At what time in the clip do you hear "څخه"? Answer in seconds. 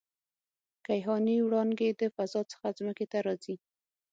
2.51-2.67